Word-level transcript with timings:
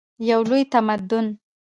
یو 0.29 0.41
لوی 0.49 0.61
تمدن. 0.73 1.25